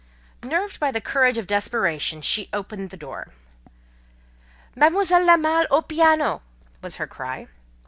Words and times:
Nerved 0.41 0.79
by 0.79 0.89
the 0.91 0.99
courage 0.99 1.37
of 1.37 1.45
desperation, 1.45 2.23
she 2.23 2.49
opened 2.51 2.89
the 2.89 2.97
door. 2.97 3.27
"Mademoiselle 4.75 5.23
La 5.25 5.37
Malle 5.37 5.67
au 5.69 5.83
piano!" 5.83 6.41
was 6.81 6.95
her 6.95 7.05
cry. 7.05 7.47